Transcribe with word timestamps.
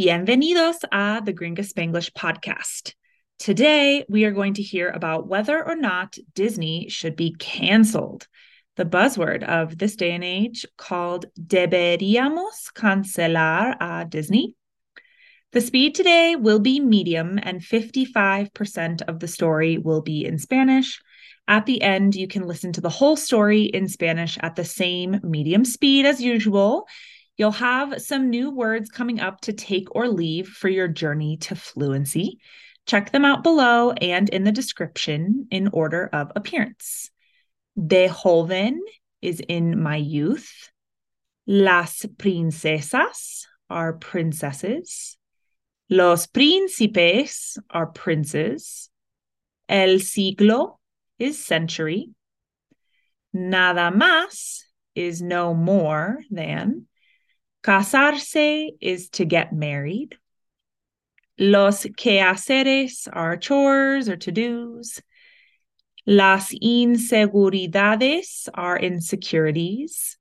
Bienvenidos 0.00 0.76
a 0.90 1.20
the 1.22 1.34
Gringa 1.34 1.58
Spanglish 1.58 2.12
podcast. 2.12 2.94
Today, 3.38 4.06
we 4.08 4.24
are 4.24 4.30
going 4.30 4.54
to 4.54 4.62
hear 4.62 4.88
about 4.88 5.28
whether 5.28 5.62
or 5.62 5.76
not 5.76 6.16
Disney 6.34 6.88
should 6.88 7.16
be 7.16 7.36
canceled. 7.38 8.26
The 8.76 8.86
buzzword 8.86 9.42
of 9.42 9.76
this 9.76 9.96
day 9.96 10.12
and 10.12 10.24
age 10.24 10.64
called 10.78 11.26
deberíamos 11.38 12.72
cancelar 12.74 13.76
a 13.78 14.06
Disney. 14.06 14.54
The 15.52 15.60
speed 15.60 15.94
today 15.94 16.34
will 16.34 16.60
be 16.60 16.80
medium, 16.80 17.38
and 17.42 17.60
55% 17.60 19.02
of 19.02 19.20
the 19.20 19.28
story 19.28 19.76
will 19.76 20.00
be 20.00 20.24
in 20.24 20.38
Spanish. 20.38 20.98
At 21.46 21.66
the 21.66 21.82
end, 21.82 22.14
you 22.14 22.26
can 22.26 22.46
listen 22.46 22.72
to 22.72 22.80
the 22.80 22.88
whole 22.88 23.16
story 23.16 23.64
in 23.64 23.86
Spanish 23.86 24.38
at 24.40 24.56
the 24.56 24.64
same 24.64 25.20
medium 25.22 25.66
speed 25.66 26.06
as 26.06 26.22
usual. 26.22 26.86
You'll 27.40 27.52
have 27.52 28.02
some 28.02 28.28
new 28.28 28.50
words 28.50 28.90
coming 28.90 29.18
up 29.18 29.40
to 29.40 29.54
take 29.54 29.96
or 29.96 30.08
leave 30.08 30.46
for 30.46 30.68
your 30.68 30.88
journey 30.88 31.38
to 31.38 31.54
fluency. 31.54 32.38
Check 32.84 33.12
them 33.12 33.24
out 33.24 33.42
below 33.42 33.92
and 33.92 34.28
in 34.28 34.44
the 34.44 34.52
description 34.52 35.48
in 35.50 35.70
order 35.72 36.10
of 36.12 36.32
appearance. 36.36 37.10
De 37.74 38.08
joven 38.08 38.82
is 39.22 39.40
in 39.48 39.82
my 39.82 39.96
youth. 39.96 40.70
Las 41.46 42.04
princesas 42.18 43.46
are 43.70 43.94
princesses. 43.94 45.16
Los 45.88 46.26
príncipes 46.26 47.56
are 47.70 47.86
princes. 47.86 48.90
El 49.66 50.00
siglo 50.00 50.78
is 51.18 51.42
century. 51.42 52.10
Nada 53.32 53.90
más 53.90 54.58
is 54.94 55.22
no 55.22 55.54
more 55.54 56.18
than. 56.30 56.86
Casarse 57.62 58.70
is 58.80 59.10
to 59.10 59.24
get 59.24 59.52
married. 59.52 60.16
Los 61.38 61.84
quehaceres 61.84 63.08
are 63.12 63.36
chores 63.36 64.08
or 64.08 64.16
to 64.16 64.32
dos. 64.32 65.00
Las 66.06 66.52
inseguridades 66.62 68.48
are 68.54 68.78
insecurities. 68.78 70.16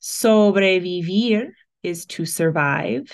Sobrevivir 0.00 1.52
is 1.82 2.04
to 2.06 2.26
survive. 2.26 3.10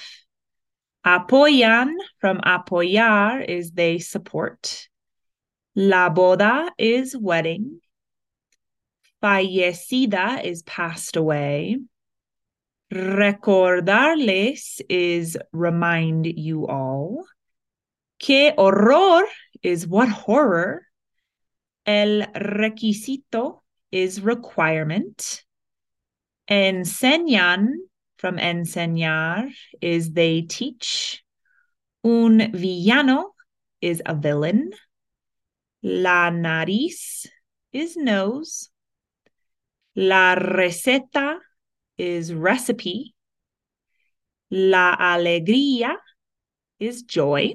Apoyan 1.06 1.94
from 2.18 2.40
apoyar 2.40 3.44
is 3.48 3.70
they 3.70 3.98
support. 3.98 4.88
La 5.74 6.10
boda 6.10 6.70
is 6.76 7.16
wedding. 7.16 7.80
Fallecida 9.22 10.44
is 10.44 10.62
passed 10.62 11.16
away. 11.16 11.78
Recordarles 12.90 14.80
is 14.88 15.38
remind 15.52 16.26
you 16.26 16.66
all. 16.66 17.24
Que 18.18 18.52
horror 18.56 19.24
is 19.62 19.86
what 19.86 20.08
horror. 20.08 20.82
El 21.86 22.26
requisito 22.34 23.60
is 23.92 24.20
requirement. 24.20 25.44
Enseñan 26.50 27.68
from 28.18 28.38
enseñar 28.38 29.52
is 29.80 30.12
they 30.12 30.42
teach. 30.42 31.22
Un 32.02 32.50
villano 32.52 33.34
is 33.80 34.02
a 34.04 34.14
villain. 34.14 34.72
La 35.82 36.30
nariz 36.30 37.28
is 37.72 37.96
nose. 37.96 38.68
La 39.94 40.34
receta 40.34 41.38
is 42.00 42.32
recipe. 42.32 43.14
La 44.50 44.96
alegría 44.96 45.96
is 46.78 47.02
joy. 47.02 47.54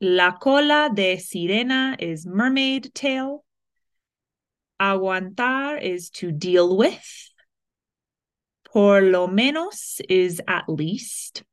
La 0.00 0.32
cola 0.32 0.90
de 0.92 1.16
sirena 1.16 1.94
is 2.00 2.26
mermaid 2.26 2.92
tail. 2.94 3.44
Aguantar 4.80 5.80
is 5.80 6.10
to 6.10 6.32
deal 6.32 6.76
with. 6.76 7.30
Por 8.64 9.00
lo 9.00 9.28
menos 9.28 10.00
is 10.08 10.42
at 10.48 10.68
least. 10.68 11.44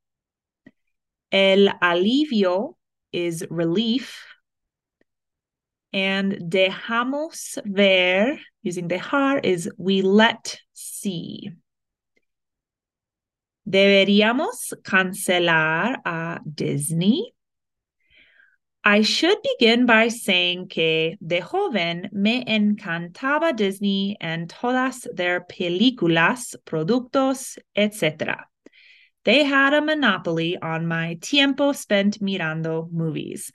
El 1.32 1.68
alivio 1.82 2.76
is 3.12 3.46
relief. 3.52 4.26
And 5.94 6.50
dejamos 6.50 7.60
ver, 7.66 8.40
using 8.64 8.90
dejar, 8.90 9.46
is 9.46 9.70
we 9.78 10.02
let 10.02 10.60
see. 10.74 11.52
Deberíamos 13.68 14.74
cancelar 14.84 16.02
a 16.04 16.40
Disney. 16.52 17.34
I 18.84 19.02
should 19.02 19.38
begin 19.42 19.86
by 19.86 20.10
saying 20.10 20.68
que 20.68 21.16
de 21.26 21.40
joven 21.40 22.10
me 22.12 22.44
encantaba 22.44 23.56
Disney 23.56 24.18
and 24.20 24.50
todas 24.50 25.08
their 25.14 25.46
películas, 25.46 26.56
productos, 26.66 27.58
etc. 27.76 28.46
They 29.24 29.46
had 29.46 29.74
a 29.74 29.82
monopoly 29.82 30.58
on 30.58 30.86
my 30.86 31.18
tiempo 31.22 31.72
spent 31.72 32.20
mirando 32.22 32.92
movies. 32.92 33.54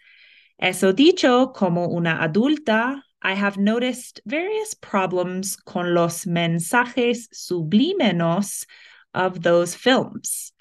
Eso 0.58 0.92
dicho, 0.92 1.52
como 1.52 1.88
una 1.88 2.20
adulta, 2.20 3.02
I 3.22 3.34
have 3.34 3.56
noticed 3.56 4.20
various 4.26 4.74
problems 4.74 5.56
con 5.56 5.94
los 5.94 6.26
mensajes 6.26 7.28
sublimenos 7.32 8.66
of 9.14 9.40
those 9.42 9.74
films. 9.74 10.52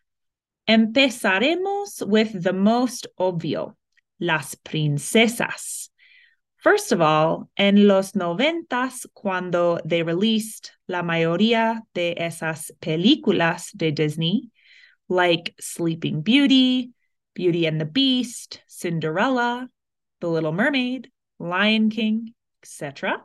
Empezaremos 0.67 2.05
with 2.05 2.43
the 2.43 2.53
most 2.53 3.07
obvio 3.19 3.75
las 4.19 4.55
princesas. 4.55 5.89
First 6.57 6.91
of 6.91 7.01
all, 7.01 7.49
en 7.57 7.87
los 7.87 8.13
noventas, 8.13 9.05
cuando 9.13 9.79
they 9.85 10.03
released 10.03 10.71
la 10.87 11.01
mayoría 11.01 11.81
de 11.93 12.15
esas 12.17 12.71
películas 12.81 13.71
de 13.75 13.91
Disney, 13.91 14.51
like 15.07 15.55
Sleeping 15.59 16.21
Beauty, 16.21 16.91
Beauty 17.33 17.65
and 17.67 17.79
the 17.79 17.85
Beast, 17.85 18.61
Cinderella, 18.67 19.69
The 20.19 20.28
Little 20.28 20.51
Mermaid, 20.51 21.11
Lion 21.39 21.89
King, 21.89 22.33
etc., 22.63 23.23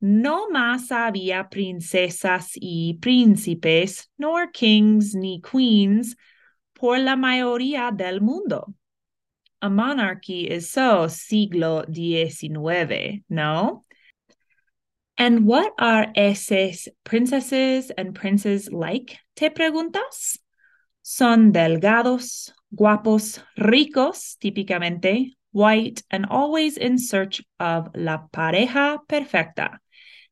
no 0.00 0.50
más 0.50 0.90
había 0.90 1.48
princesas 1.48 2.52
y 2.54 2.98
príncipes, 3.00 4.10
nor 4.18 4.52
kings 4.52 5.14
ni 5.14 5.40
queens, 5.40 6.14
por 6.74 6.98
la 6.98 7.16
mayoría 7.16 7.90
del 7.90 8.20
mundo 8.20 8.74
a 9.64 9.70
monarchy 9.70 10.46
is 10.46 10.68
so 10.70 11.08
siglo 11.08 11.84
XIX, 11.90 13.22
no? 13.30 13.82
And 15.16 15.46
what 15.46 15.72
are 15.78 16.12
esas 16.14 16.86
princesses 17.02 17.90
and 17.96 18.14
princes 18.14 18.70
like, 18.70 19.18
te 19.34 19.48
preguntas? 19.48 20.38
Son 21.00 21.50
delgados, 21.50 22.52
guapos, 22.74 23.42
ricos, 23.56 24.36
típicamente, 24.38 25.32
white, 25.54 26.02
and 26.10 26.26
always 26.26 26.76
in 26.76 26.98
search 26.98 27.42
of 27.58 27.88
la 27.94 28.18
pareja 28.30 28.98
perfecta. 29.08 29.78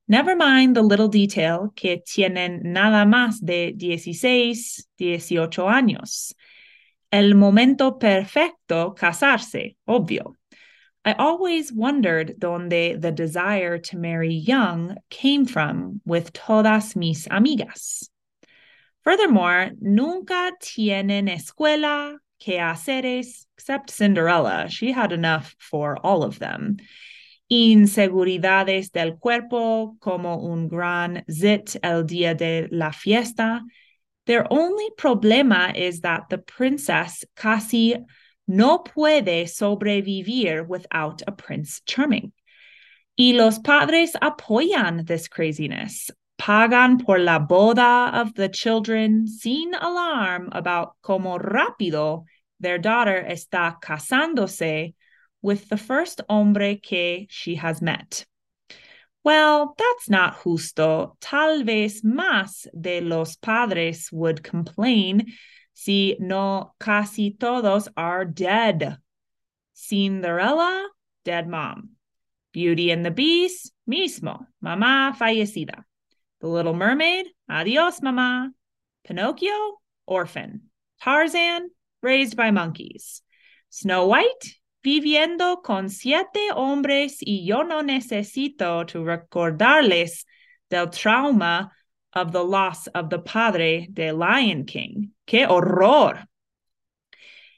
Never 0.08 0.36
mind 0.36 0.76
the 0.76 0.82
little 0.82 1.08
detail 1.08 1.72
que 1.74 2.02
tienen 2.06 2.62
nada 2.64 3.06
más 3.06 3.40
de 3.40 3.72
16, 3.72 4.86
18 4.98 5.62
años 5.68 6.34
el 7.12 7.34
momento 7.34 7.98
perfecto 7.98 8.94
casarse, 8.94 9.76
obvio. 9.86 10.34
I 11.04 11.12
always 11.12 11.72
wondered 11.72 12.36
donde 12.38 13.00
the 13.00 13.12
desire 13.12 13.78
to 13.78 13.98
marry 13.98 14.32
young 14.32 14.96
came 15.10 15.44
from 15.44 16.00
with 16.06 16.32
todas 16.32 16.96
mis 16.96 17.26
amigas. 17.28 18.08
Furthermore, 19.04 19.72
nunca 19.80 20.52
tienen 20.60 21.28
escuela, 21.28 22.16
que 22.42 22.58
haceres, 22.58 23.46
except 23.56 23.90
Cinderella. 23.90 24.68
She 24.68 24.90
had 24.90 25.12
enough 25.12 25.54
for 25.58 25.96
all 26.04 26.24
of 26.24 26.38
them. 26.38 26.78
Inseguridades 27.50 28.90
del 28.90 29.18
cuerpo, 29.18 29.96
como 30.00 30.38
un 30.38 30.68
gran 30.68 31.22
zit 31.30 31.76
el 31.82 32.04
día 32.04 32.36
de 32.36 32.68
la 32.72 32.90
fiesta, 32.90 33.60
their 34.26 34.46
only 34.50 34.88
problema 34.98 35.76
is 35.76 36.00
that 36.00 36.28
the 36.30 36.38
princess 36.38 37.24
casi 37.36 37.96
no 38.48 38.78
puede 38.78 39.46
sobrevivir 39.46 40.66
without 40.66 41.22
a 41.26 41.32
prince 41.32 41.80
charming. 41.86 42.32
Y 43.16 43.34
los 43.36 43.58
padres 43.58 44.12
apoyan 44.14 45.06
this 45.06 45.28
craziness, 45.28 46.10
pagan 46.42 46.98
por 46.98 47.20
la 47.20 47.38
boda 47.38 48.20
of 48.20 48.34
the 48.34 48.48
children 48.48 49.28
sin 49.28 49.74
alarm 49.74 50.48
about 50.50 50.96
como 51.00 51.38
rápido 51.38 52.24
their 52.58 52.78
daughter 52.78 53.24
está 53.30 53.80
casándose 53.80 54.92
with 55.40 55.68
the 55.68 55.76
first 55.76 56.20
hombre 56.28 56.74
que 56.82 57.28
she 57.30 57.54
has 57.54 57.80
met. 57.80 58.26
Well, 59.22 59.76
that's 59.78 60.10
not 60.10 60.34
justo. 60.34 61.16
Tal 61.20 61.62
vez 61.62 62.02
más 62.02 62.66
de 62.74 63.00
los 63.00 63.36
padres 63.36 64.10
would 64.10 64.42
complain 64.42 65.34
si 65.74 66.16
no 66.18 66.74
casi 66.80 67.36
todos 67.38 67.88
are 67.96 68.24
dead. 68.24 68.98
Cinderella, 69.74 70.88
dead 71.24 71.46
mom. 71.46 71.90
Beauty 72.52 72.90
and 72.90 73.06
the 73.06 73.12
Beast, 73.12 73.72
mismo, 73.88 74.44
mamá 74.60 75.16
fallecida. 75.16 75.84
The 76.42 76.48
Little 76.48 76.74
Mermaid, 76.74 77.26
adios, 77.48 78.00
mamá. 78.00 78.48
Pinocchio, 79.06 79.78
orphan. 80.06 80.62
Tarzan, 81.00 81.70
raised 82.02 82.36
by 82.36 82.50
monkeys. 82.50 83.22
Snow 83.70 84.08
White, 84.08 84.58
viviendo 84.84 85.62
con 85.62 85.88
siete 85.88 86.50
hombres 86.50 87.22
y 87.24 87.44
yo 87.44 87.62
no 87.62 87.80
necesito 87.82 88.84
to 88.88 89.04
recordarles 89.04 90.24
del 90.68 90.88
trauma 90.88 91.70
of 92.12 92.32
the 92.32 92.42
loss 92.42 92.88
of 92.88 93.08
the 93.08 93.20
padre 93.20 93.86
de 93.92 94.10
Lion 94.10 94.66
King. 94.66 95.10
¡Qué 95.28 95.46
horror! 95.48 96.24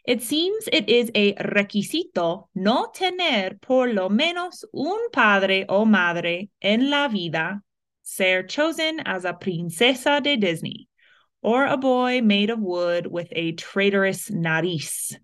It 0.06 0.22
seems 0.22 0.68
it 0.70 0.90
is 0.90 1.10
a 1.14 1.32
requisito 1.36 2.48
no 2.54 2.92
tener 2.94 3.58
por 3.62 3.88
lo 3.88 4.10
menos 4.10 4.62
un 4.74 5.08
padre 5.10 5.64
o 5.70 5.86
madre 5.86 6.50
en 6.60 6.90
la 6.90 7.08
vida, 7.08 7.62
ser 8.04 8.44
chosen 8.44 9.00
as 9.00 9.24
a 9.24 9.32
princesa 9.32 10.22
de 10.22 10.36
Disney, 10.36 10.88
or 11.42 11.64
a 11.64 11.76
boy 11.76 12.20
made 12.22 12.50
of 12.50 12.60
wood 12.60 13.06
with 13.06 13.28
a 13.32 13.52
traitorous 13.52 14.30
nariz. 14.30 15.16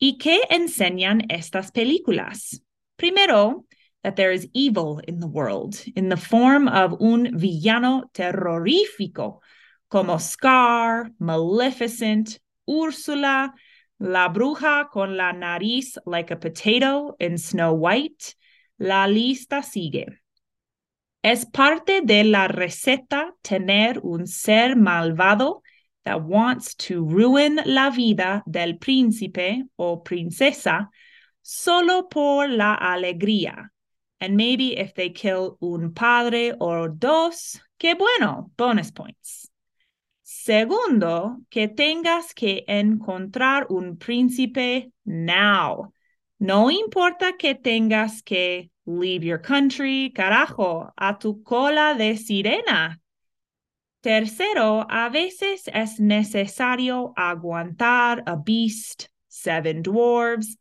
¿Y 0.00 0.18
qué 0.18 0.40
enseñan 0.50 1.30
estas 1.30 1.70
películas? 1.70 2.58
Primero, 2.98 3.64
that 4.02 4.16
there 4.16 4.32
is 4.32 4.48
evil 4.54 5.00
in 5.06 5.20
the 5.20 5.26
world 5.26 5.82
in 5.94 6.08
the 6.08 6.16
form 6.16 6.68
of 6.68 7.00
un 7.00 7.36
villano 7.38 8.04
terrorífico 8.14 9.40
como 9.90 10.18
Scar, 10.18 11.10
Maleficent, 11.20 12.38
Ursula, 12.68 13.52
La 13.98 14.28
Bruja 14.28 14.88
con 14.90 15.16
la 15.16 15.32
nariz 15.32 15.96
like 16.06 16.30
a 16.30 16.36
potato 16.36 17.14
in 17.18 17.38
Snow 17.38 17.74
White. 17.74 18.34
La 18.78 19.06
lista 19.06 19.62
sigue. 19.64 20.18
Es 21.26 21.44
parte 21.44 22.02
de 22.02 22.22
la 22.22 22.46
receta 22.46 23.34
tener 23.42 23.98
un 24.04 24.28
ser 24.28 24.76
malvado 24.76 25.64
that 26.04 26.22
wants 26.22 26.76
to 26.76 27.04
ruin 27.04 27.58
la 27.64 27.90
vida 27.90 28.44
del 28.46 28.78
príncipe 28.78 29.64
o 29.74 30.04
princesa 30.04 30.88
solo 31.42 32.08
por 32.08 32.48
la 32.48 32.74
alegría 32.76 33.72
and 34.20 34.36
maybe 34.36 34.78
if 34.78 34.94
they 34.94 35.10
kill 35.10 35.56
un 35.60 35.94
padre 35.94 36.54
or 36.60 36.88
dos, 36.96 37.60
qué 37.76 37.96
bueno, 37.96 38.52
bonus 38.56 38.92
points. 38.92 39.50
Segundo, 40.22 41.38
que 41.50 41.66
tengas 41.66 42.34
que 42.34 42.64
encontrar 42.68 43.66
un 43.70 43.96
príncipe 43.96 44.92
now. 45.04 45.92
No 46.38 46.70
importa 46.70 47.32
que 47.36 47.56
tengas 47.56 48.22
que 48.22 48.70
leave 48.86 49.24
your 49.24 49.38
country, 49.38 50.12
carajo, 50.14 50.90
a 50.96 51.14
tu 51.18 51.42
cola 51.42 51.94
de 51.98 52.14
sirena. 52.14 52.96
Tercero, 54.02 54.86
a 54.88 55.10
veces 55.10 55.68
es 55.72 55.98
necesario 55.98 57.12
aguantar 57.16 58.22
a 58.26 58.36
beast, 58.36 59.08
seven 59.28 59.82
dwarves, 59.82 60.56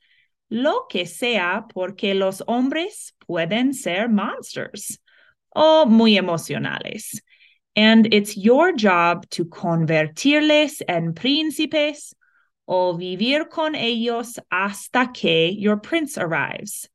lo 0.50 0.88
que 0.90 1.06
sea 1.06 1.66
porque 1.74 2.16
los 2.16 2.42
hombres 2.48 3.14
pueden 3.28 3.74
ser 3.74 4.10
monsters 4.10 4.98
o 5.56 5.86
muy 5.86 6.18
emocionales. 6.18 7.22
And 7.76 8.12
it's 8.14 8.36
your 8.36 8.72
job 8.72 9.30
to 9.32 9.46
convertirles 9.46 10.82
en 10.88 11.14
príncipes 11.14 12.16
o 12.66 12.98
vivir 12.98 13.50
con 13.50 13.76
ellos 13.76 14.40
hasta 14.52 15.12
que 15.14 15.50
your 15.50 15.78
prince 15.78 16.18
arrives. 16.18 16.90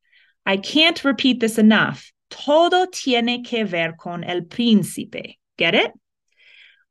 I 0.46 0.56
can't 0.56 1.04
repeat 1.04 1.40
this 1.40 1.58
enough. 1.58 2.10
Todo 2.28 2.86
tiene 2.86 3.42
que 3.42 3.64
ver 3.64 3.96
con 3.96 4.24
el 4.24 4.42
príncipe. 4.42 5.38
Get 5.58 5.74
it? 5.74 5.92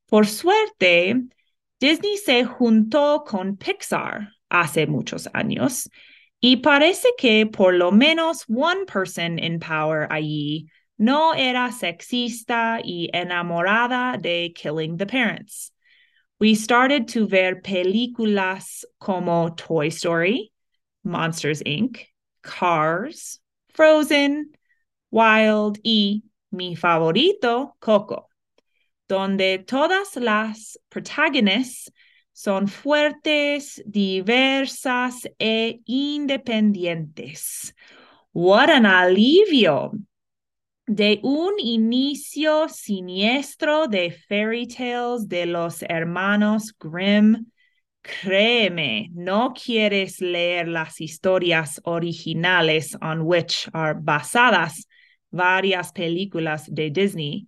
Por 0.10 0.25
suerte, 0.25 1.16
Disney 1.80 2.18
se 2.18 2.44
juntó 2.44 3.25
con 3.25 3.57
Pixar 3.57 4.30
hace 4.50 4.88
muchos 4.88 5.28
años 5.34 5.88
Y 6.42 6.57
parece 6.57 7.10
que 7.18 7.46
por 7.46 7.74
lo 7.74 7.92
menos 7.92 8.46
one 8.48 8.86
person 8.86 9.40
in 9.40 9.60
power 9.60 10.07
allí 10.10 10.68
no 10.98 11.34
era 11.34 11.72
sexista 11.72 12.80
y 12.84 13.10
enamorada 13.13 14.18
de 14.22 14.54
killing 14.56 14.98
the 14.98 15.06
parents. 15.06 15.72
We 16.40 16.56
started 16.56 17.10
to 17.10 17.28
ver 17.28 17.62
películas 17.62 18.86
como 19.00 19.50
Toy 19.50 19.88
Story, 19.88 20.54
Monsters 21.04 21.62
Inc., 21.66 22.06
Cars, 22.41 23.41
Frozen, 23.74 24.51
Wild 25.12 25.80
y 25.83 26.24
mi 26.51 26.75
favorito, 26.75 27.75
Coco, 27.80 28.30
donde 29.07 29.59
todas 29.59 30.15
las 30.15 30.80
protagonistas 30.89 31.91
son 32.33 32.68
fuertes, 32.68 33.81
diversas 33.86 35.27
e 35.39 35.81
independientes. 35.86 37.74
What 38.31 38.69
an 38.69 38.85
alivio! 38.85 39.92
De 40.88 41.19
un 41.21 41.59
inicio 41.59 42.69
siniestro 42.69 43.88
de 43.88 44.12
fairy 44.12 44.68
tales 44.68 45.27
de 45.27 45.45
los 45.45 45.83
hermanos 45.83 46.74
Grimm, 46.80 47.51
créeme, 48.01 49.10
no 49.13 49.54
quieres 49.54 50.22
leer 50.22 50.68
las 50.68 51.00
historias 51.00 51.80
originales 51.84 52.96
on 53.01 53.25
which 53.25 53.69
are 53.74 53.94
basadas 53.94 54.86
varias 55.31 55.92
películas 55.92 56.68
de 56.74 56.90
Disney 56.90 57.48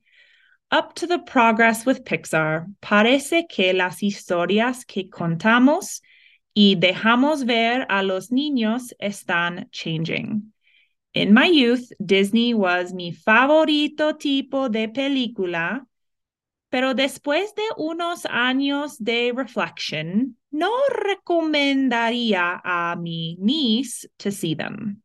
up 0.72 0.96
to 0.96 1.06
the 1.06 1.20
progress 1.20 1.86
with 1.86 2.06
Pixar, 2.06 2.66
parece 2.82 3.48
que 3.50 3.74
las 3.74 4.02
historias 4.02 4.86
que 4.86 5.10
contamos 5.10 6.02
y 6.54 6.76
dejamos 6.76 7.46
ver 7.46 7.86
a 7.90 8.04
los 8.04 8.32
niños 8.32 8.94
están 9.00 9.70
changing. 9.72 10.54
In 11.14 11.34
my 11.34 11.48
youth, 11.48 11.92
Disney 12.04 12.54
was 12.54 12.94
mi 12.94 13.12
favorito 13.12 14.18
tipo 14.18 14.70
de 14.70 14.88
película, 14.88 15.86
pero 16.72 16.94
después 16.94 17.54
de 17.54 17.64
unos 17.76 18.26
años 18.26 18.98
de 18.98 19.34
reflection, 19.36 20.38
no 20.52 20.72
recomendaría 20.88 22.62
a 22.64 22.96
mi 22.96 23.36
niece 23.42 24.08
to 24.16 24.32
see 24.32 24.56
them. 24.56 25.02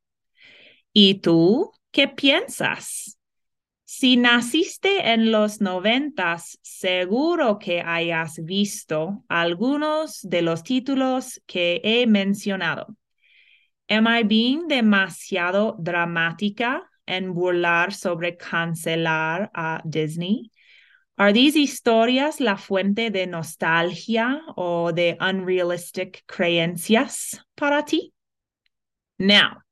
¿Y 0.92 1.14
tú 1.14 1.72
qué 1.90 2.06
piensas? 2.06 3.18
Si 3.84 4.16
naciste 4.16 5.12
en 5.12 5.32
los 5.32 5.60
noventas, 5.60 6.56
seguro 6.62 7.58
que 7.58 7.80
hayas 7.80 8.44
visto 8.44 9.24
algunos 9.28 10.20
de 10.22 10.42
los 10.42 10.62
títulos 10.62 11.42
que 11.46 11.80
he 11.82 12.06
mencionado. 12.06 12.96
Am 13.88 14.06
I 14.06 14.22
being 14.22 14.68
demasiado 14.68 15.74
dramática 15.80 16.88
en 17.06 17.34
burlar 17.34 17.92
sobre 17.92 18.36
cancelar 18.36 19.50
a 19.52 19.82
Disney? 19.84 20.52
Are 21.18 21.32
these 21.32 21.56
historias 21.56 22.40
la 22.40 22.56
fuente 22.56 23.08
de 23.08 23.24
nostalgia 23.24 24.38
o 24.54 24.92
de 24.92 25.16
unrealistic 25.18 26.22
creencias 26.28 27.38
para 27.56 27.82
ti? 27.82 28.12
Now, 29.18 29.62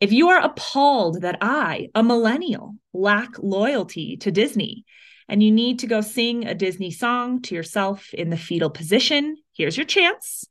if 0.00 0.12
you 0.12 0.30
are 0.30 0.40
appalled 0.40 1.20
that 1.22 1.36
I, 1.42 1.88
a 1.94 2.02
millennial, 2.02 2.76
lack 2.94 3.38
loyalty 3.38 4.16
to 4.18 4.30
Disney 4.30 4.86
and 5.28 5.42
you 5.42 5.50
need 5.50 5.80
to 5.80 5.86
go 5.86 6.00
sing 6.00 6.46
a 6.46 6.54
Disney 6.54 6.90
song 6.90 7.42
to 7.42 7.54
yourself 7.54 8.14
in 8.14 8.30
the 8.30 8.36
fetal 8.38 8.70
position, 8.70 9.36
here's 9.52 9.76
your 9.76 9.84
chance. 9.84 10.46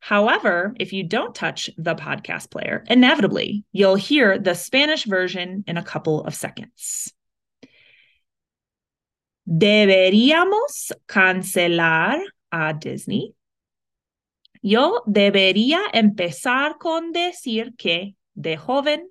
However, 0.00 0.74
if 0.80 0.94
you 0.94 1.02
don't 1.02 1.34
touch 1.34 1.68
the 1.76 1.94
podcast 1.94 2.50
player, 2.50 2.84
inevitably 2.88 3.64
you'll 3.72 3.94
hear 3.94 4.38
the 4.38 4.54
Spanish 4.54 5.04
version 5.04 5.64
in 5.66 5.76
a 5.76 5.84
couple 5.84 6.24
of 6.24 6.34
seconds. 6.34 7.12
Deberíamos 9.44 10.94
cancelar 11.06 12.20
a 12.50 12.72
Disney. 12.72 13.34
Yo 14.62 15.02
debería 15.06 15.80
empezar 15.92 16.78
con 16.78 17.12
decir 17.12 17.74
que 17.76 18.16
de 18.34 18.56
joven, 18.56 19.08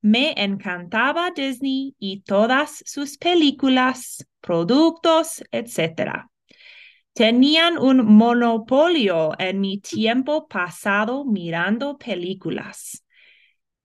me 0.00 0.34
encantaba 0.36 1.30
Disney 1.30 1.94
y 1.98 2.20
todas 2.22 2.82
sus 2.84 3.16
películas, 3.18 4.24
productos, 4.40 5.42
etc. 5.50 6.30
Tenían 7.12 7.78
un 7.78 8.04
monopolio 8.04 9.32
en 9.38 9.60
mi 9.60 9.78
tiempo 9.78 10.46
pasado 10.46 11.24
mirando 11.24 11.96
películas. 11.98 13.04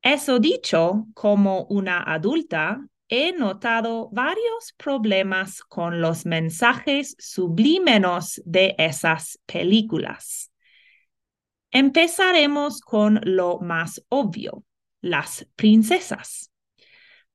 Eso 0.02 0.40
dicho, 0.40 1.08
como 1.14 1.64
una 1.66 2.04
adulta, 2.04 2.86
he 3.12 3.34
notado 3.34 4.10
varios 4.14 4.74
problemas 4.78 5.62
con 5.64 6.00
los 6.00 6.26
mensajes 6.26 7.14
sublimenos 7.20 8.42
de 8.46 8.74
esas 8.78 9.38
películas. 9.46 10.50
Empezaremos 11.72 12.80
con 12.80 13.20
lo 13.24 13.60
más 13.60 14.02
obvio, 14.08 14.64
las 15.02 15.46
princesas. 15.58 16.52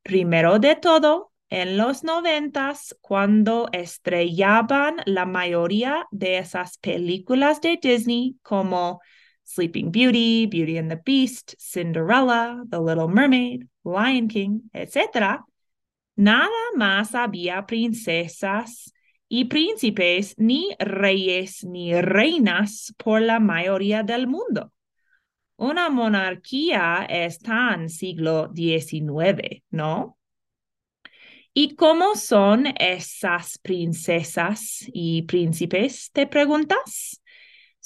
Primero 0.03 0.59
de 0.59 0.77
todo, 0.77 1.33
en 1.51 1.77
los 1.77 2.03
noventas, 2.05 2.97
cuando 3.03 3.69
estrellaban 3.71 4.97
la 5.05 5.27
mayoría 5.27 6.07
de 6.11 6.39
esas 6.39 6.79
películas 6.79 7.61
de 7.61 7.79
Disney 7.81 8.37
como 8.43 9.03
Sleeping 9.45 9.93
Beauty, 9.93 10.47
Beauty 10.47 10.79
and 10.79 10.91
the 10.91 11.01
Beast, 11.05 11.55
Cinderella, 11.59 12.65
The 12.71 12.81
Little 12.81 13.09
Mermaid, 13.09 13.69
Lion 13.85 14.29
King, 14.29 14.71
etc., 14.73 15.45
nada 16.17 16.51
más 16.75 17.15
había 17.15 17.67
princesas 17.67 18.93
y 19.29 19.47
príncipes, 19.47 20.35
ni 20.39 20.75
reyes 20.79 21.65
ni 21.65 22.01
reinas 22.01 22.95
por 22.99 23.21
la 23.23 23.41
mayoría 23.41 24.03
del 24.03 24.27
mundo. 24.27 24.73
Una 25.57 25.89
monarquía 25.89 27.07
está 27.09 27.75
en 27.75 27.89
siglo 27.89 28.51
XIX, 28.55 29.65
¿no? 29.71 30.19
¿Y 31.55 31.75
cómo 31.75 32.15
son 32.17 32.67
esas 32.79 33.59
princesas 33.59 34.85
y 34.93 35.23
príncipes? 35.23 36.11
¿Te 36.13 36.27
preguntas? 36.27 37.23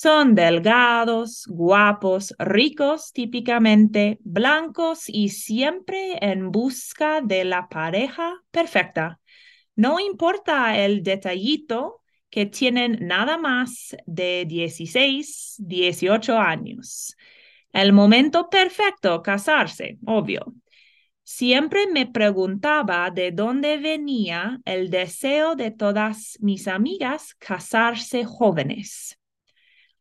Son 0.03 0.35
delgados, 0.35 1.45
guapos, 1.47 2.35
ricos, 2.39 3.13
típicamente 3.13 4.19
blancos 4.23 5.11
y 5.11 5.29
siempre 5.29 6.17
en 6.23 6.51
busca 6.51 7.21
de 7.21 7.45
la 7.45 7.69
pareja 7.69 8.33
perfecta. 8.51 9.21
No 9.77 10.01
importa 10.01 10.79
el 10.79 11.03
detallito 11.03 12.01
que 12.31 12.47
tienen 12.47 13.07
nada 13.07 13.37
más 13.37 13.95
de 14.07 14.47
16, 14.49 15.57
18 15.59 16.39
años. 16.39 17.15
El 17.71 17.93
momento 17.93 18.49
perfecto 18.49 19.21
casarse, 19.21 19.99
obvio. 20.07 20.55
Siempre 21.25 21.87
me 21.89 22.07
preguntaba 22.07 23.11
de 23.11 23.33
dónde 23.33 23.77
venía 23.77 24.63
el 24.65 24.89
deseo 24.89 25.57
de 25.57 25.71
todas 25.71 26.39
mis 26.41 26.69
amigas 26.69 27.35
casarse 27.35 28.25
jóvenes. 28.25 29.20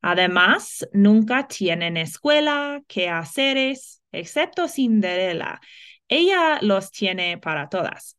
Además, 0.01 0.87
nunca 0.93 1.47
tienen 1.47 1.97
escuela, 1.97 2.81
quehaceres, 2.87 4.01
excepto 4.11 4.67
Cinderella. 4.67 5.59
Ella 6.07 6.59
los 6.61 6.91
tiene 6.91 7.37
para 7.37 7.69
todas. 7.69 8.17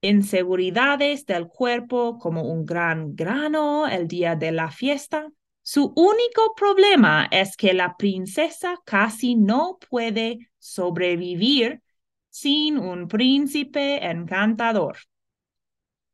Inseguridades 0.00 1.26
del 1.26 1.48
cuerpo 1.48 2.18
como 2.18 2.42
un 2.42 2.64
gran 2.64 3.14
grano 3.14 3.86
el 3.88 4.08
día 4.08 4.36
de 4.36 4.52
la 4.52 4.70
fiesta, 4.70 5.28
su 5.62 5.92
único 5.96 6.54
problema 6.54 7.26
es 7.30 7.56
que 7.56 7.74
la 7.74 7.96
princesa 7.96 8.76
casi 8.84 9.34
no 9.34 9.78
puede 9.90 10.50
sobrevivir 10.60 11.82
sin 12.30 12.78
un 12.78 13.08
príncipe 13.08 14.06
encantador. 14.06 14.98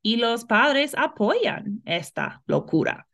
Y 0.01 0.17
los 0.17 0.47
padres 0.47 0.95
apoyan 0.97 1.83
esta 1.85 2.43
locura. 2.47 3.07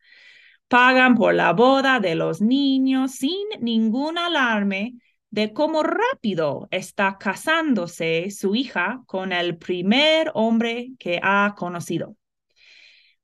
Pagan 0.68 1.14
por 1.14 1.34
la 1.34 1.52
boda 1.52 1.98
de 1.98 2.14
los 2.14 2.40
niños 2.40 3.12
sin 3.12 3.48
ningún 3.60 4.18
alarme 4.18 4.94
de 5.30 5.52
cómo 5.52 5.82
rápido 5.82 6.68
está 6.70 7.16
casándose 7.18 8.30
su 8.30 8.54
hija 8.54 9.02
con 9.06 9.32
el 9.32 9.56
primer 9.56 10.30
hombre 10.34 10.90
que 10.98 11.20
ha 11.22 11.54
conocido. 11.56 12.16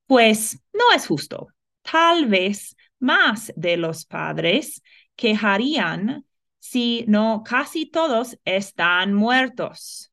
Pues 0.06 0.60
no 0.72 0.84
es 0.94 1.06
justo. 1.06 1.48
Tal 1.82 2.26
vez 2.26 2.76
más 2.98 3.52
de 3.56 3.76
los 3.76 4.06
padres 4.06 4.82
quejarían 5.16 6.24
si 6.58 7.04
no 7.08 7.42
casi 7.44 7.86
todos 7.86 8.38
están 8.44 9.12
muertos. 9.12 10.10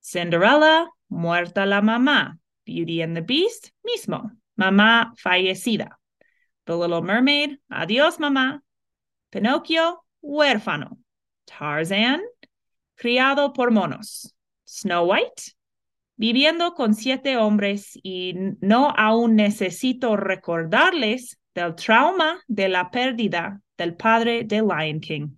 Cinderella, 0.00 0.88
muerta 1.08 1.66
la 1.66 1.82
mamá. 1.82 2.38
Beauty 2.64 3.02
and 3.02 3.16
the 3.16 3.22
Beast, 3.22 3.70
mismo, 3.82 4.30
mamá 4.54 5.12
fallecida. 5.16 5.98
The 6.68 6.76
Little 6.76 7.00
Mermaid, 7.00 7.60
adiós 7.70 8.18
mamá. 8.18 8.62
Pinocchio, 9.30 10.04
huérfano. 10.20 10.98
Tarzan, 11.46 12.20
criado 12.94 13.54
por 13.54 13.70
monos. 13.70 14.34
Snow 14.66 15.10
White, 15.10 15.54
viviendo 16.16 16.74
con 16.74 16.92
siete 16.92 17.38
hombres 17.38 17.98
y 18.02 18.34
no 18.60 18.90
aún 18.94 19.34
necesito 19.34 20.14
recordarles 20.14 21.38
del 21.54 21.74
trauma 21.74 22.42
de 22.48 22.68
la 22.68 22.90
pérdida 22.90 23.62
del 23.78 23.96
padre 23.96 24.44
de 24.44 24.60
Lion 24.60 25.00
King. 25.00 25.28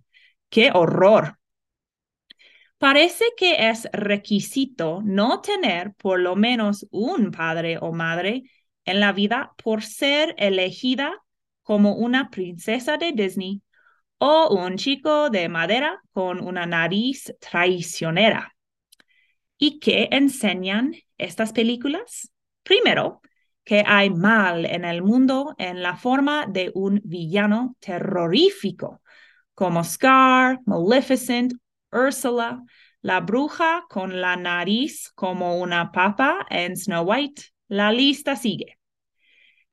¡Qué 0.49 0.69
horror! 0.73 1.39
Parece 2.77 3.23
que 3.37 3.69
es 3.69 3.87
requisito 3.93 4.99
no 5.01 5.39
tener 5.39 5.93
por 5.93 6.19
lo 6.19 6.35
menos 6.35 6.85
un 6.91 7.31
padre 7.31 7.77
o 7.79 7.93
madre 7.93 8.43
en 8.85 8.99
la 8.99 9.13
vida 9.13 9.53
por 9.63 9.83
ser 9.83 10.35
elegida 10.37 11.20
como 11.63 11.95
una 11.95 12.29
princesa 12.29 12.97
de 12.97 13.11
Disney 13.11 13.61
o 14.17 14.55
un 14.55 14.77
chico 14.77 15.29
de 15.29 15.49
madera 15.49 16.01
con 16.11 16.39
una 16.45 16.65
nariz 16.65 17.33
traicionera. 17.39 18.55
¿Y 19.57 19.79
qué 19.79 20.09
enseñan 20.11 20.95
estas 21.17 21.53
películas? 21.53 22.31
Primero, 22.63 23.21
que 23.63 23.83
hay 23.85 24.09
mal 24.09 24.65
en 24.65 24.85
el 24.85 25.01
mundo 25.03 25.53
en 25.57 25.81
la 25.81 25.95
forma 25.95 26.45
de 26.47 26.71
un 26.73 27.01
villano 27.03 27.75
terrorífico, 27.79 29.01
como 29.53 29.83
Scar, 29.83 30.59
Maleficent, 30.65 31.53
Ursula, 31.91 32.63
la 33.01 33.19
bruja 33.21 33.85
con 33.89 34.21
la 34.21 34.35
nariz 34.35 35.11
como 35.15 35.59
una 35.59 35.91
papa 35.91 36.45
en 36.49 36.75
Snow 36.77 37.03
White. 37.03 37.43
La 37.67 37.91
lista 37.91 38.35
sigue. 38.35 38.80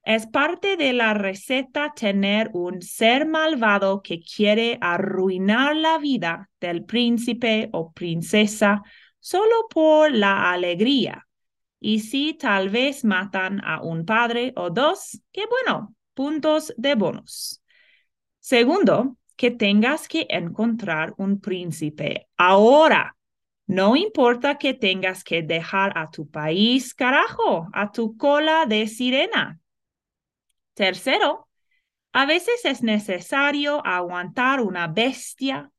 Es 0.09 0.27
parte 0.27 0.79
de 0.79 0.95
la 0.95 1.13
receta 1.13 1.93
tener 1.95 2.49
un 2.55 2.81
ser 2.81 3.27
malvado 3.27 4.01
que 4.01 4.21
quiere 4.21 4.79
arruinar 4.81 5.77
la 5.77 5.99
vida 5.99 6.49
del 6.59 6.87
príncipe 6.87 7.69
o 7.73 7.93
princesa 7.93 8.83
solo 9.21 9.69
por 9.69 10.11
la 10.11 10.51
alegría 10.51 11.27
y 11.79 12.01
si 12.01 12.33
tal 12.33 12.71
vez 12.71 13.05
matan 13.05 13.61
a 13.63 13.83
un 13.83 14.07
padre 14.07 14.55
o 14.57 14.71
dos, 14.71 15.21
qué 15.31 15.45
bueno, 15.45 15.95
puntos 16.15 16.73
de 16.79 16.95
bonus. 16.95 17.63
Segundo, 18.39 19.19
que 19.37 19.51
tengas 19.51 20.09
que 20.09 20.27
encontrar 20.31 21.13
un 21.19 21.39
príncipe 21.39 22.29
ahora. 22.39 23.15
No 23.67 23.95
importa 23.95 24.57
que 24.57 24.73
tengas 24.73 25.23
que 25.23 25.43
dejar 25.43 25.99
a 25.99 26.11
tu 26.11 26.31
país, 26.31 26.95
carajo, 26.95 27.69
a 27.75 27.93
tu 27.93 28.17
cola 28.17 28.65
de 28.65 28.87
sirena. 28.87 29.61
Tercero, 30.79 31.49
a 32.13 32.25
veces 32.25 32.65
es 32.65 32.85
necesario 32.85 33.85
aguantar 33.85 34.61
una 34.61 34.87
bestia, 34.87 35.73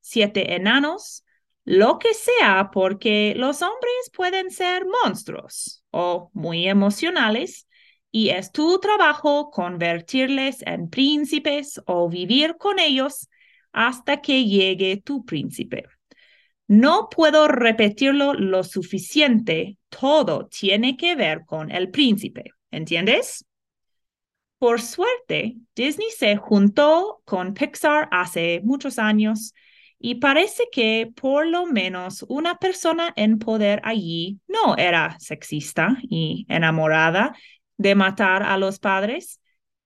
siete 0.00 0.54
enanos, 0.54 1.24
lo 1.64 1.98
que 1.98 2.14
sea, 2.14 2.70
porque 2.72 3.34
los 3.36 3.62
hombres 3.62 4.12
pueden 4.12 4.52
ser 4.52 4.84
monstruos 4.86 5.82
o 5.90 6.30
muy 6.34 6.68
emocionales 6.68 7.66
y 8.12 8.28
es 8.28 8.52
tu 8.52 8.78
trabajo 8.78 9.50
convertirles 9.50 10.62
en 10.62 10.88
príncipes 10.88 11.80
o 11.86 12.08
vivir 12.08 12.56
con 12.56 12.78
ellos 12.78 13.28
hasta 13.72 14.20
que 14.20 14.44
llegue 14.44 15.02
tu 15.04 15.24
príncipe. 15.24 15.82
No 16.68 17.08
puedo 17.08 17.48
repetirlo 17.48 18.34
lo 18.34 18.62
suficiente, 18.62 19.78
todo 19.88 20.46
tiene 20.46 20.96
que 20.96 21.16
ver 21.16 21.44
con 21.44 21.72
el 21.72 21.90
príncipe, 21.90 22.52
¿entiendes? 22.70 23.44
Por 24.64 24.80
suerte, 24.80 25.56
Disney 25.76 26.08
se 26.10 26.36
juntó 26.36 27.20
con 27.26 27.52
Pixar 27.52 28.08
hace 28.10 28.62
muchos 28.64 28.98
años 28.98 29.52
y 29.98 30.14
parece 30.14 30.68
que 30.72 31.12
por 31.20 31.46
lo 31.46 31.66
menos 31.66 32.24
una 32.30 32.54
persona 32.56 33.12
en 33.14 33.38
poder 33.38 33.82
allí 33.84 34.40
no 34.48 34.74
era 34.78 35.18
sexista 35.20 35.98
y 36.02 36.46
enamorada 36.48 37.36
de 37.76 37.94
matar 37.94 38.42
a 38.42 38.56
los 38.56 38.78
padres. 38.78 39.38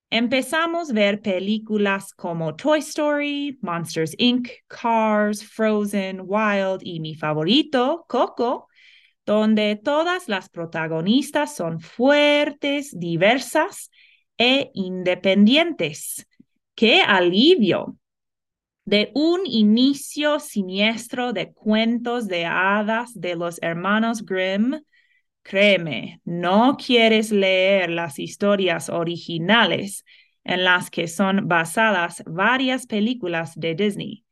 Empezamos 0.09 0.91
a 0.91 0.93
ver 0.93 1.19
películas 1.19 2.13
como 2.13 2.55
Toy 2.55 2.79
Story, 2.79 3.59
Monsters 3.61 4.15
Inc., 4.17 4.47
Cars, 4.67 5.43
Frozen, 5.43 6.21
Wild 6.23 6.83
y 6.83 7.01
mi 7.01 7.15
favorito, 7.15 8.05
Coco, 8.07 8.69
donde 9.25 9.75
todas 9.75 10.29
las 10.29 10.47
protagonistas 10.47 11.53
son 11.53 11.81
fuertes, 11.81 12.97
diversas 12.97 13.91
e 14.39 14.71
independientes. 14.73 16.25
¡Qué 16.73 17.03
alivio! 17.03 17.99
de 18.89 19.11
un 19.13 19.41
inicio 19.45 20.39
siniestro 20.39 21.31
de 21.31 21.53
cuentos 21.53 22.27
de 22.27 22.45
hadas 22.45 23.11
de 23.13 23.35
los 23.35 23.59
hermanos 23.61 24.25
Grimm, 24.25 24.81
créeme, 25.43 26.21
no 26.25 26.75
quieres 26.75 27.31
leer 27.31 27.91
las 27.91 28.17
historias 28.17 28.89
originales 28.89 30.03
en 30.43 30.63
las 30.63 30.89
que 30.89 31.07
son 31.07 31.47
basadas 31.47 32.23
varias 32.25 32.87
películas 32.87 33.53
de 33.55 33.75
Disney. 33.75 34.25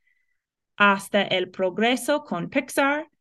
Hasta 0.75 1.21
el 1.21 1.51
progreso 1.51 2.23
con 2.23 2.49
Pixar, 2.49 3.11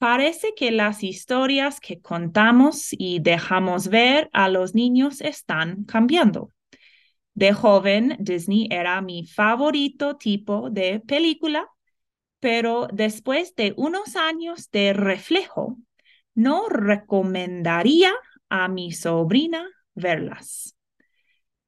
parece 0.00 0.54
que 0.56 0.70
las 0.70 1.04
historias 1.04 1.78
que 1.78 2.00
contamos 2.00 2.88
y 2.92 3.20
dejamos 3.20 3.88
ver 3.88 4.30
a 4.32 4.48
los 4.48 4.74
niños 4.74 5.20
están 5.20 5.84
cambiando. 5.84 6.52
De 7.34 7.52
joven, 7.52 8.16
Disney 8.18 8.66
era 8.70 9.02
mi 9.02 9.26
favorito 9.26 10.16
tipo 10.16 10.70
de 10.70 11.00
película, 11.00 11.68
pero 12.38 12.88
después 12.90 13.54
de 13.56 13.74
unos 13.76 14.16
años 14.16 14.70
de 14.70 14.94
reflejo, 14.94 15.76
no 16.34 16.70
recomendaría 16.70 18.14
a 18.48 18.68
mi 18.68 18.92
sobrina 18.92 19.68
verlas. 19.94 20.78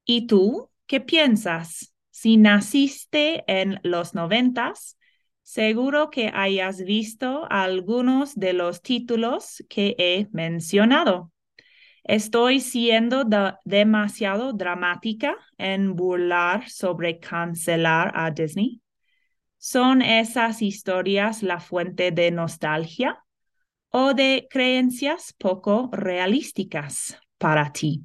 ¿Y 0.05 0.25
tú 0.25 0.71
qué 0.87 1.01
piensas? 1.01 1.93
Si 2.09 2.37
naciste 2.37 3.43
en 3.45 3.79
los 3.83 4.15
noventas, 4.15 4.97
seguro 5.43 6.09
que 6.09 6.31
hayas 6.33 6.81
visto 6.81 7.45
algunos 7.49 8.35
de 8.35 8.53
los 8.53 8.81
títulos 8.81 9.63
que 9.69 9.95
he 9.97 10.27
mencionado. 10.31 11.31
Estoy 12.03 12.59
siendo 12.59 13.23
demasiado 13.63 14.51
dramática 14.51 15.37
en 15.57 15.95
burlar 15.95 16.69
sobre 16.69 17.19
cancelar 17.19 18.11
a 18.15 18.31
Disney. 18.31 18.81
¿Son 19.57 20.01
esas 20.01 20.61
historias 20.61 21.43
la 21.43 21.61
fuente 21.61 22.11
de 22.11 22.31
nostalgia 22.31 23.23
o 23.89 24.13
de 24.13 24.47
creencias 24.49 25.33
poco 25.37 25.89
realísticas 25.93 27.17
para 27.37 27.71
ti? 27.71 28.03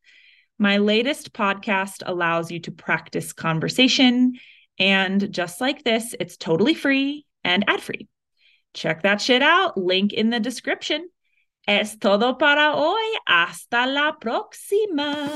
My 0.59 0.79
latest 0.79 1.35
podcast 1.35 2.03
allows 2.07 2.51
you 2.51 2.61
to 2.61 2.73
practice 2.73 3.35
conversation. 3.35 4.39
And 4.79 5.31
just 5.31 5.61
like 5.61 5.85
this, 5.85 6.15
it's 6.19 6.39
totally 6.39 6.73
free 6.73 7.27
and 7.45 7.69
ad 7.69 7.83
free. 7.83 8.09
Check 8.73 9.03
that 9.03 9.21
shit 9.21 9.43
out. 9.43 9.77
Link 9.77 10.15
in 10.15 10.31
the 10.31 10.41
description. 10.41 11.07
Es 11.67 11.99
todo 11.99 12.39
para 12.39 12.75
hoy. 12.75 13.05
Hasta 13.25 13.87
la 13.87 14.19
próxima. 14.19 15.29